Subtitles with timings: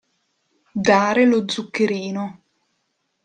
[0.87, 2.41] Dare lo zuccherino.